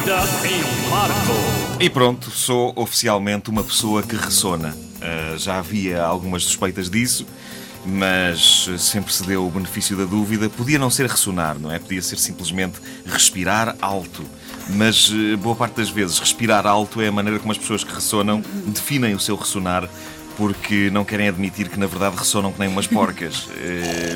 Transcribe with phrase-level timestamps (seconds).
[0.00, 1.78] vida em Marco.
[1.78, 4.74] E pronto, sou oficialmente uma pessoa que ressona.
[4.96, 7.26] Uh, já havia algumas suspeitas disso,
[7.84, 10.48] mas sempre se deu o benefício da dúvida.
[10.48, 11.78] Podia não ser ressonar, não é?
[11.78, 14.24] Podia ser simplesmente respirar alto.
[14.70, 17.92] Mas uh, boa parte das vezes, respirar alto é a maneira como as pessoas que
[17.92, 19.88] ressonam definem o seu ressonar
[20.36, 23.44] porque não querem admitir que na verdade ressonam que nem umas porcas.
[23.44, 23.50] Uh,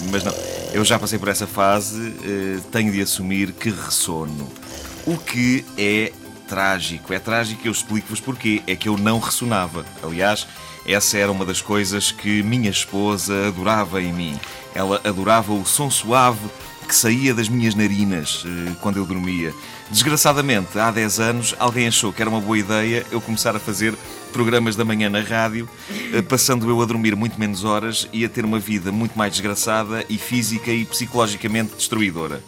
[0.11, 0.33] mas não,
[0.73, 4.64] eu já passei por essa fase, uh, tenho de assumir que ressono.
[5.07, 6.13] O que é
[6.49, 7.13] trágico.
[7.13, 8.63] É trágico eu explico-vos porquê.
[8.67, 9.85] É que eu não ressonava.
[10.03, 10.47] Aliás,
[10.87, 14.41] essa era uma das coisas que minha esposa adorava em mim.
[14.75, 16.49] Ela adorava o som suave
[16.89, 19.55] que saía das minhas narinas eh, quando eu dormia.
[19.91, 23.95] Desgraçadamente, há 10 anos, alguém achou que era uma boa ideia eu começar a fazer
[24.33, 25.69] programas da manhã na rádio,
[26.13, 29.33] eh, passando eu a dormir muito menos horas e a ter uma vida muito mais
[29.33, 32.43] desgraçada e física e psicologicamente destruidora.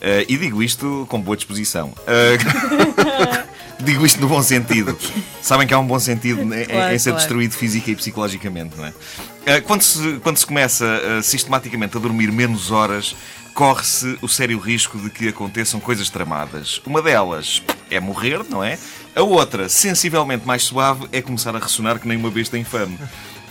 [0.00, 1.88] Uh, e digo isto com boa disposição.
[1.88, 4.96] Uh, digo isto no bom sentido.
[5.42, 7.18] Sabem que há um bom sentido em, claro, em ser claro.
[7.18, 8.88] destruído física e psicologicamente, não é?
[8.90, 10.86] Uh, quando, se, quando se começa
[11.22, 13.14] sistematicamente a dormir menos horas,
[13.52, 16.80] corre-se o sério risco de que aconteçam coisas tramadas.
[16.86, 18.78] Uma delas é morrer, não é?
[19.14, 22.98] A outra, sensivelmente mais suave, é começar a ressonar que nem uma besta infame.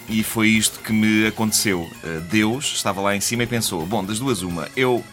[0.08, 1.88] E foi isto que me aconteceu.
[2.32, 5.04] Deus estava lá em cima e pensou: bom, das duas, uma, eu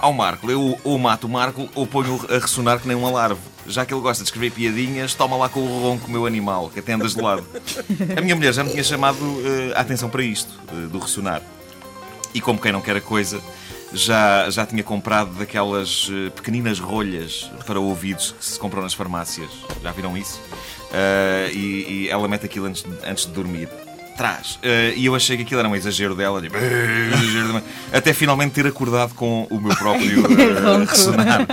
[0.00, 0.50] ao Marco.
[0.50, 3.40] Eu ou mato o Marco ou ponho a ressonar que nem um alarve.
[3.66, 6.80] Já que ele gosta de escrever piadinhas, toma lá com o ronco meu animal, que
[6.80, 7.44] até andas de lado.
[8.16, 11.42] A minha mulher já me tinha chamado uh, a atenção para isto, uh, do ressonar.
[12.34, 13.40] E como quem não quer a coisa,
[13.92, 19.50] já, já tinha comprado daquelas uh, pequeninas rolhas para ouvidos que se compram nas farmácias.
[19.82, 20.40] Já viram isso?
[21.52, 23.68] E, e, ela mete aquilo antes, antes de dormir
[24.20, 24.56] trás.
[24.56, 26.42] Uh, e eu achei que aquilo era um exagero dela.
[26.42, 31.46] Tipo, exagero até finalmente ter acordado com o meu próprio uh, ressonar.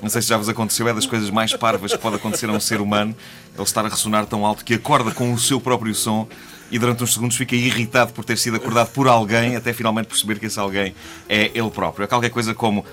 [0.00, 2.52] Não sei se já vos aconteceu, é das coisas mais parvas que pode acontecer a
[2.52, 3.12] um ser humano
[3.54, 6.28] ele estar a ressonar tão alto que acorda com o seu próprio som
[6.70, 10.38] e durante uns segundos fica irritado por ter sido acordado por alguém, até finalmente perceber
[10.38, 10.94] que esse alguém
[11.28, 12.04] é ele próprio.
[12.04, 12.86] É qualquer coisa como.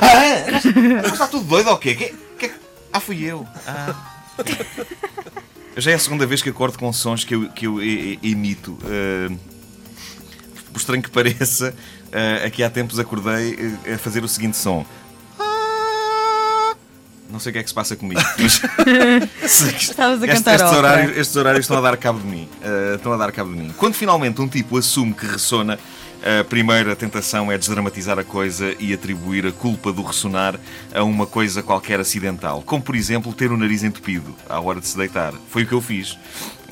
[0.00, 1.96] Ah, está tudo doido ou quê?
[1.96, 2.54] Que, que...
[2.92, 3.44] Ah, fui eu.
[3.66, 5.42] Ah.
[5.78, 8.72] Já é a segunda vez que acordo com sons que eu, que eu emito.
[8.82, 9.38] Uh,
[10.72, 11.72] por estranho que pareça,
[12.06, 14.84] uh, aqui há tempos acordei uh, a fazer o seguinte som.
[17.30, 18.20] Não sei o que é que se passa comigo.
[18.38, 18.62] Mas...
[19.80, 22.48] Estavas a cantar estes, horários, estes horários estão a dar cabo de mim.
[22.62, 23.74] Uh, estão a dar cabo de mim.
[23.76, 25.78] Quando finalmente um tipo assume que ressona,
[26.22, 30.58] a primeira tentação é desdramatizar a coisa e atribuir a culpa do ressonar
[30.92, 34.88] a uma coisa qualquer acidental, como por exemplo ter o nariz entupido à hora de
[34.88, 35.32] se deitar.
[35.48, 36.18] Foi o que eu fiz.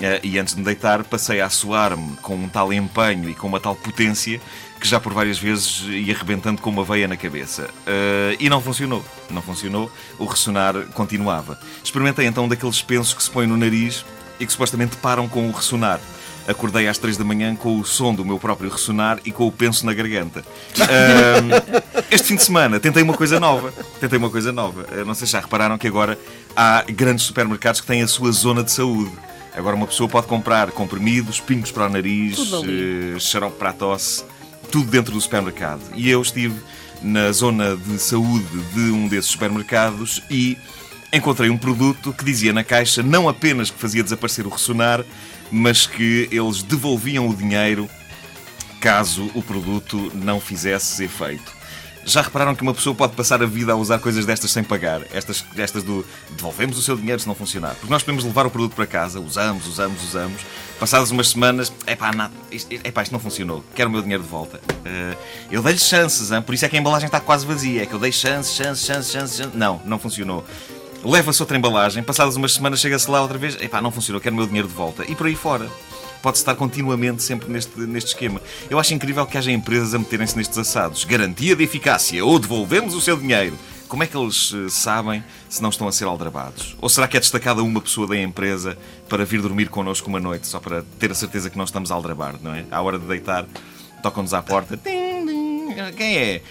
[0.00, 3.46] Eh, e antes de me deitar, passei a suar-me com um tal empenho e com
[3.46, 4.40] uma tal potência
[4.78, 7.70] que já por várias vezes ia arrebentando com uma veia na cabeça.
[7.86, 9.02] Uh, e não funcionou.
[9.30, 9.90] Não funcionou.
[10.18, 11.58] O ressonar continuava.
[11.82, 14.04] Experimentei então daqueles pensos que se põem no nariz
[14.38, 15.98] e que supostamente param com o ressonar
[16.46, 19.52] acordei às três da manhã com o som do meu próprio ressonar e com o
[19.52, 20.44] penso na garganta.
[20.78, 23.72] Um, este fim de semana tentei uma coisa nova.
[24.00, 24.86] Tentei uma coisa nova.
[25.04, 26.18] Não sei se já repararam que agora
[26.54, 29.10] há grandes supermercados que têm a sua zona de saúde.
[29.56, 34.22] Agora uma pessoa pode comprar comprimidos, pingos para o nariz, uh, xarope para a tosse,
[34.70, 35.80] tudo dentro do supermercado.
[35.94, 36.60] E eu estive
[37.02, 40.58] na zona de saúde de um desses supermercados e
[41.12, 45.04] encontrei um produto que dizia na caixa não apenas que fazia desaparecer o ressonar,
[45.50, 47.88] mas que eles devolviam o dinheiro
[48.80, 51.56] caso o produto não fizesse efeito.
[52.06, 55.02] Já repararam que uma pessoa pode passar a vida a usar coisas destas sem pagar?
[55.12, 57.74] Estas, estas do devolvemos o seu dinheiro se não funcionar.
[57.74, 60.40] Porque nós podemos levar o produto para casa, usamos, usamos, usamos.
[60.78, 64.28] Passadas umas semanas, epá, nada, isto, epá, isto não funcionou, quero o meu dinheiro de
[64.28, 64.58] volta.
[64.58, 65.16] Uh,
[65.50, 66.40] eu dei-lhe chances, hein?
[66.40, 67.82] por isso é que a embalagem está quase vazia.
[67.82, 69.52] É que eu dei chances, chances, chances, chances.
[69.52, 70.44] Não, não funcionou
[71.04, 74.38] leva-se outra embalagem, passadas umas semanas chega-se lá outra vez, epá, não funcionou, quero o
[74.38, 75.04] meu dinheiro de volta.
[75.08, 75.68] E por aí fora.
[76.22, 78.40] Pode estar continuamente sempre neste, neste esquema.
[78.68, 81.04] Eu acho incrível que haja empresas a meterem-se nestes assados.
[81.04, 83.56] Garantia de eficácia ou devolvemos o seu dinheiro.
[83.88, 86.76] Como é que eles uh, sabem se não estão a ser aldrabados?
[86.80, 88.76] Ou será que é destacada uma pessoa da empresa
[89.08, 91.94] para vir dormir connosco uma noite, só para ter a certeza que não estamos a
[91.94, 92.64] aldrabar, não é?
[92.70, 93.46] À hora de deitar,
[94.02, 94.76] tocam-nos à porta.
[95.96, 96.42] Quem é?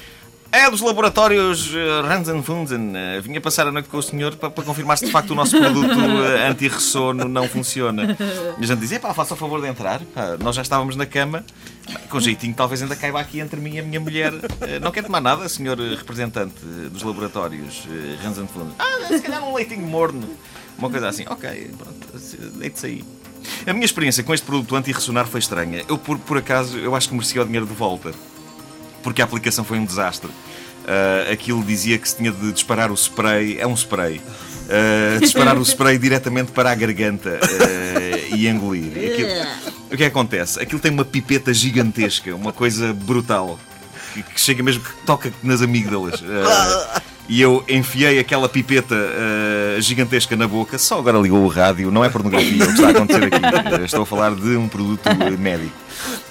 [0.51, 2.89] É dos laboratórios uh, Ransen Funzen.
[2.89, 5.35] Uh, vinha passar a noite com o senhor para, para confirmar se de facto o
[5.35, 8.15] nosso produto uh, anti-ressono não funciona.
[8.57, 9.99] E a gente dizia, pá, faça o favor de entrar.
[10.13, 11.43] Pá, nós já estávamos na cama,
[12.09, 14.31] com jeitinho, talvez ainda caiba aqui entre mim e a minha mulher.
[14.81, 18.75] Não quer tomar nada, senhor representante dos laboratórios uh, Ransen Funzen.
[18.79, 20.27] Ah, se calhar um leitinho morno.
[20.77, 21.25] Uma coisa assim.
[21.29, 23.03] Ok, pronto, deite-se aí.
[23.67, 25.83] A minha experiência com este produto anti-ressonar foi estranha.
[25.87, 28.11] Eu, por, por acaso, eu acho que merecia o dinheiro de volta
[29.05, 30.29] porque a aplicação foi um desastre.
[30.29, 35.57] Uh, aquilo dizia que se tinha de disparar o spray, é um spray, uh, disparar
[35.57, 38.91] o spray diretamente para a garganta uh, e engolir.
[38.91, 39.29] Aquilo,
[39.85, 40.59] o que é que acontece?
[40.59, 43.59] Aquilo tem uma pipeta gigantesca, uma coisa brutal,
[44.13, 46.21] que, que chega mesmo que toca nas amígdalas.
[47.27, 52.03] E eu enfiei aquela pipeta uh, gigantesca na boca, só agora ligou o rádio, não
[52.05, 53.83] é pornografia o que está a acontecer aqui.
[53.83, 55.09] Estou a falar de um produto
[55.39, 55.75] médico.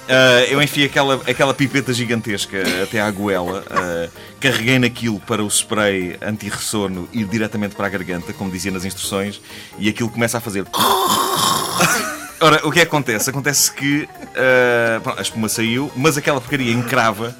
[0.05, 5.47] Uh, eu enfiei aquela, aquela pipeta gigantesca até à goela, uh, carreguei naquilo para o
[5.47, 9.41] spray anti-ressono ir diretamente para a garganta, como dizia nas instruções,
[9.79, 10.63] e aquilo começa a fazer.
[12.39, 13.29] Ora, o que é que acontece?
[13.29, 17.35] Acontece que uh, a espuma saiu, mas aquela porcaria encrava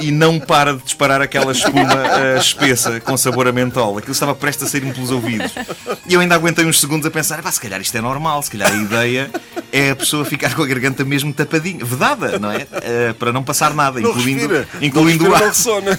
[0.00, 3.98] e não para de disparar aquela espuma uh, espessa com sabor a mentol.
[3.98, 5.52] Aquilo estava prestes a sair-me pelos ouvidos.
[6.06, 8.72] E eu ainda aguentei uns segundos a pensar: se calhar isto é normal, se calhar
[8.72, 9.30] a ideia
[9.72, 12.62] é a pessoa ficar com a garganta mesmo tapadinha, vedada, não é?
[12.62, 15.42] Uh, para não passar nada, não incluindo, respira, incluindo não o ar.
[15.42, 15.50] Não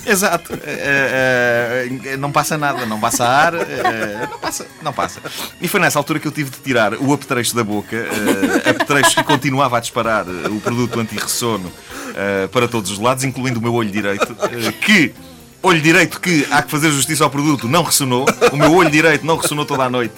[0.12, 0.54] Exato.
[0.54, 3.54] Uh, não passa nada, não passa ar,
[4.30, 5.22] não passa, não passa.
[5.62, 7.98] E foi nessa altura que eu tive de tirar o apetrecho da boca,
[8.70, 11.72] apetrecho que continuava a disparar o produto anti-ressono
[12.22, 15.14] uh, para todos os lados, incluindo o meu olho direito, uh, que.
[15.64, 18.26] Olho direito que há que fazer justiça ao produto não ressonou.
[18.52, 20.16] O meu olho direito não ressonou toda a noite.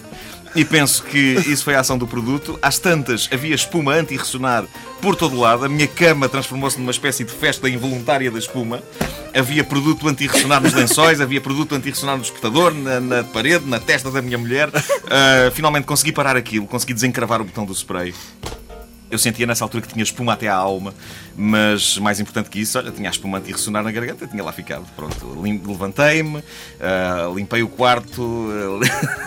[0.56, 2.60] E penso que isso foi a ação do produto.
[2.62, 4.66] Às tantas, havia espuma anti-ressonar
[5.02, 5.66] por todo lado.
[5.66, 8.82] A minha cama transformou-se numa espécie de festa involuntária da espuma.
[9.36, 14.12] Havia produto anti-ressonar nos lençóis, havia produto anti-ressonar no despertador, na, na, parede, na testa
[14.12, 14.70] da minha mulher.
[14.70, 18.14] Uh, finalmente consegui parar aquilo, consegui desencravar o botão do spray.
[19.10, 20.94] Eu sentia nessa altura que tinha espuma até à alma,
[21.35, 24.85] mas mais importante que isso, olha, tinha a espuma anti-ressonar na garganta, tinha lá ficado.
[24.95, 28.80] Pronto, levantei-me, uh, limpei o quarto, uh,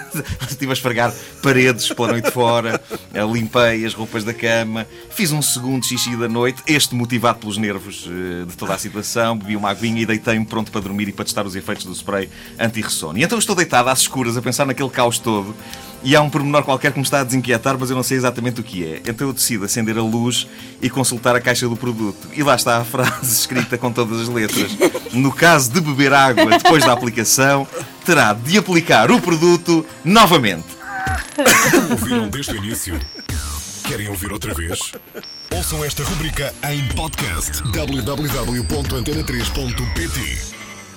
[0.49, 1.13] estive a esfregar
[1.43, 6.29] paredes pela noite fora, uh, limpei as roupas da cama, fiz um segundo xixi da
[6.29, 10.71] noite, este motivado pelos nervos de toda a situação, bebi uma aguinha e deitei-me pronto
[10.71, 13.19] para dormir e para testar os efeitos do spray anti-ressono.
[13.19, 15.55] E então estou deitado às escuras a pensar naquele caos todo
[16.07, 18.61] e há um pormenor qualquer que me está a desinquietar, mas eu não sei exatamente
[18.61, 19.03] o que é.
[19.09, 20.47] Então eu decido acender a luz
[20.81, 22.29] e consultar a caixa do produto.
[22.33, 24.77] E lá está a frase escrita com todas as letras.
[25.13, 27.67] No caso de beber água depois da aplicação,
[28.05, 30.77] terá de aplicar o produto novamente.
[31.91, 33.01] Ouviram desde o início?
[33.85, 34.93] Querem ouvir outra vez?
[35.55, 40.56] Ouçam esta rubrica em podcast www.antena3.pt